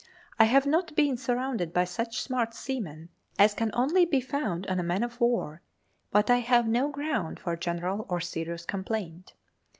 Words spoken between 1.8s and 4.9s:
such smart seamen as can only be found on a